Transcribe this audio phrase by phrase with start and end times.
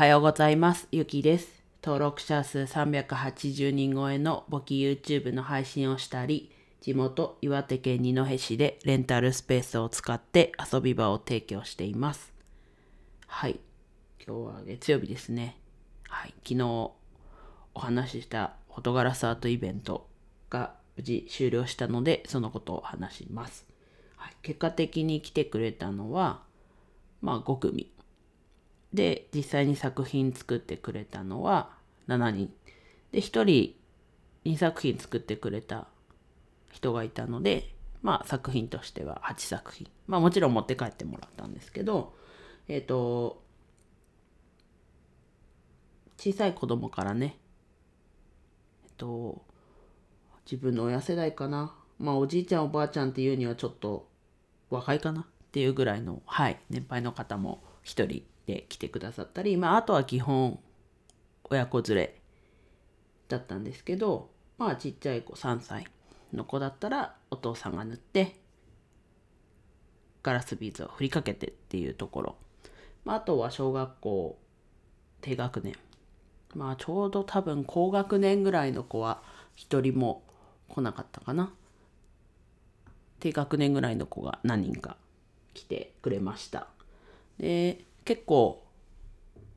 [0.00, 0.88] はようございます。
[0.92, 1.62] ゆきです。
[1.84, 12.32] 登録者数380人超えの簿記 YouTube の配信をしたり、地元岩手県二戸市でレンタルスペースを使って遊び場を提供しています。
[13.26, 13.60] はい。
[14.26, 15.58] 今日は月曜日ですね。
[16.08, 16.34] はい。
[16.48, 16.94] 昨日お
[17.74, 20.08] 話ししたフォトガラスアートイベント
[20.48, 23.66] が無事終了したので、そのことを話します。
[24.16, 26.40] はい、結果的に来てくれたのは、
[27.20, 27.92] まあ5組。
[28.92, 31.70] で、実際に作品作ってくれたのは
[32.08, 32.52] 7人。
[33.12, 33.74] で、1人
[34.44, 35.86] 2作品作ってくれた
[36.72, 39.86] 人がいたので、まあ作品としては8作品。
[40.06, 42.14] まあもちろん持って帰ってもらったんですけど、
[42.68, 43.42] えっ、と、
[46.16, 47.38] 小さい子供からね、
[48.84, 49.42] えっと、
[50.44, 51.74] 自分の親世代かな。
[51.98, 54.08] まあおじいちゃんおばあちゃんっていうにはちょっと
[54.70, 60.58] 若いかなっていうぐらいの、はい、年配の方も一人で来てくださったり、まああとは基本
[61.44, 62.20] 親子連れ
[63.28, 65.86] だったんですけど、まあちっちゃい子3歳
[66.32, 68.40] の子だったらお父さんが塗って
[70.22, 72.36] ガラスビーズを振りかけてっていうところ。
[73.04, 74.38] まああとは小学校
[75.20, 75.76] 低学年。
[76.54, 79.22] まあちょうど多分高学年ぐらいの子は
[79.54, 80.24] 一人も
[80.68, 81.52] 来なかったかな。
[83.20, 84.96] 低学年ぐらいの子が何人か
[85.54, 86.66] 来てくれました。
[87.38, 88.66] で、結構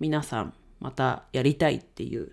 [0.00, 2.32] 皆さんまたやりたいっていう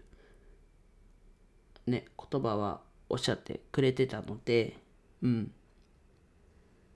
[1.88, 4.78] ね、言葉はおっしゃってくれてたので、
[5.22, 5.52] うん。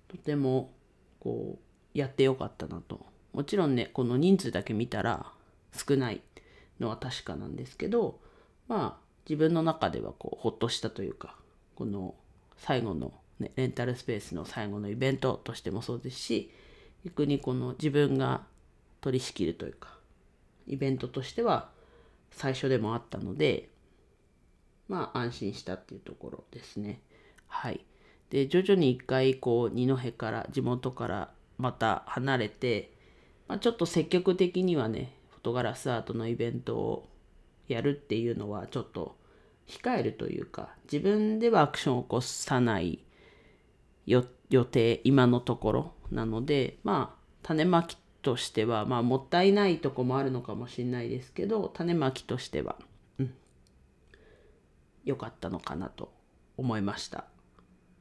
[0.08, 0.72] とても
[1.20, 3.06] こうやってよかったなと。
[3.34, 5.32] もちろんね、この人数だけ見たら
[5.74, 6.22] 少ない
[6.80, 8.20] のは確かなんですけど、
[8.68, 11.36] まあ自分の中ではこうほっとしたというか、
[11.76, 12.16] この
[12.58, 16.52] 最後の、ね、レンタルスペースの最後のイベントとしてもそうですし、
[17.06, 18.48] 逆にこの自分が
[19.02, 19.98] 取り仕切るというか、
[20.68, 21.70] イベントとしては
[22.32, 23.70] 最初でもあったので、
[24.88, 27.02] まあ安心したっていうところですね。
[27.48, 27.86] はい。
[28.30, 32.92] で、徐々に一回こう二戸から地元からまた離れて、
[33.48, 37.10] まあ、ちょっと積極的にはね、フォトガラスアートのイベントを
[37.68, 39.16] やるっていうのはちょっと
[39.68, 43.00] 控えるというか、自分ではアクションを起こさない
[44.06, 44.22] 予
[44.66, 52.78] 定、今のところなので、まあ種まきとしては、まあもったいないとこもあるのかもしれないですけど、種まきとしては、
[53.20, 53.34] うん、
[55.06, 56.12] 良かったのかなと
[56.58, 57.26] 思いました。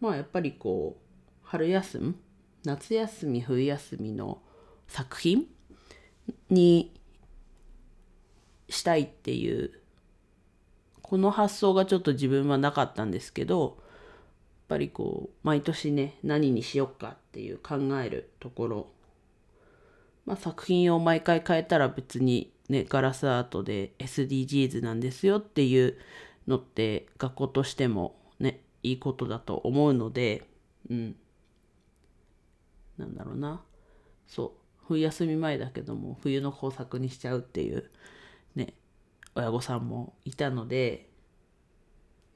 [0.00, 1.08] まあやっぱりこう、
[1.42, 2.14] 春休み、
[2.64, 4.42] 夏休み、冬休みの
[4.86, 5.46] 作品
[6.50, 6.92] に
[8.68, 9.72] したいっていう、
[11.02, 13.86] この発想がちょっと自分はなかったんですけど、やっ
[14.68, 18.92] ぱりこう、毎年ね、何にしよっかっていう考えるところ、
[20.28, 25.96] まあ作品を毎回変えたら別にね、ガラスアートで SDGs なんですよっていう
[26.46, 30.46] のって学校としてもね、いいことだと思うので、
[30.90, 31.16] うん。
[32.98, 33.62] なんだろうな。
[34.26, 34.50] そう。
[34.86, 37.90] 冬休み前だけども、冬の工作にしちゃうっていう、
[38.54, 38.74] ね、
[39.34, 41.08] 親御さんもいたので、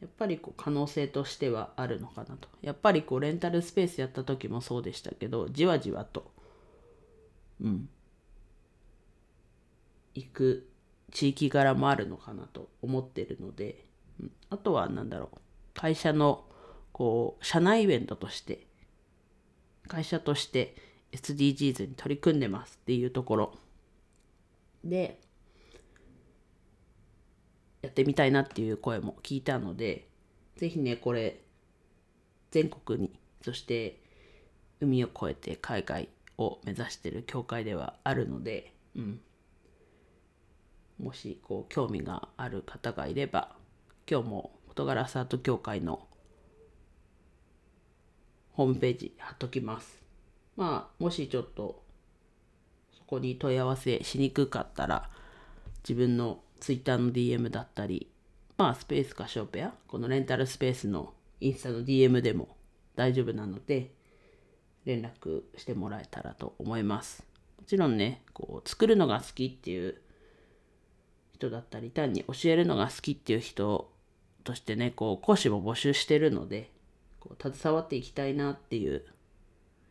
[0.01, 2.49] やっぱりこう可能性としてはあるのかなと。
[2.63, 6.33] やっぱりこうレンタルスペースやった時もそうでしたけど、じわじわと、
[7.63, 7.89] うん。
[10.15, 10.69] 行く
[11.11, 13.85] 地域柄もあるのかなと思ってるので、
[14.21, 15.39] うん、あとは何だろう。
[15.75, 16.45] 会社の
[16.93, 18.67] こう社内イベントとして
[19.89, 20.77] 会社として
[21.13, 23.59] SDGs に取り組んでますっていうところ
[24.85, 25.21] で
[27.83, 30.07] やってみたいなっていう声も聞いたので
[30.57, 31.41] ぜひねこれ
[32.51, 34.01] 全国にそして
[34.81, 36.09] 海を越えて海外
[36.47, 39.21] を目指してる協会ではあるので、うん、
[40.99, 43.57] もしこう興味がある方がいれば
[44.11, 46.07] 今日もフォトガラスアート協会の
[48.53, 50.03] ホームページ貼っときます。
[50.57, 51.83] まあ、もしちょっと
[52.97, 55.11] そこに問い合わせしにくかったら、
[55.83, 58.11] 自分の Twitter の DM だったり、
[58.59, 62.57] まあ、スペースかショーペア、このレンタルスペースのインスタの DM でも
[62.95, 63.91] 大丈夫なので、
[64.85, 67.25] 連絡してもらえたらと思います。
[67.59, 70.01] もちろんね、こう作るのが好きっていう
[71.35, 73.93] 人だったり、単に教えるのが好きっていう人
[74.45, 76.71] としてね、こう講師も募集してるので、
[77.21, 79.05] こう携わっていきたいなっていう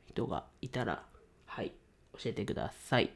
[0.08, 1.04] 人がいたら、
[1.46, 1.72] はい、
[2.14, 3.12] 教えてください。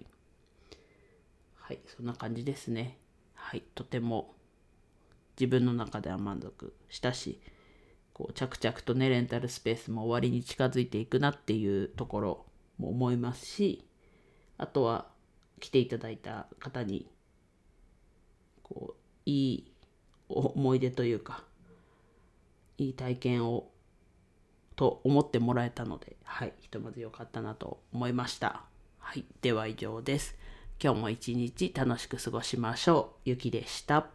[1.56, 2.98] はい、そんな感じですね。
[3.34, 4.34] はい、とても
[5.40, 7.40] 自分の中では満足したし、
[8.16, 12.46] こう着々とね、レンタルスペースも終わりに近づいていくなっていうところ
[12.80, 13.86] も思いますし、
[14.58, 15.08] あとは
[15.60, 17.08] 来ていただいた方に
[18.64, 19.72] こういい
[20.30, 21.44] 思い出というか
[22.78, 23.70] いい体験を
[24.76, 28.64] と思ってもらえたのではいひとまず良かったなと思いました。
[28.98, 30.36] はいでは以上です。
[30.82, 33.30] 今日も一日楽しく過ごしましょう。
[33.30, 34.15] ゆきでした。